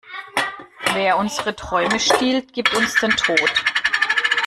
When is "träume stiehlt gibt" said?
1.55-2.73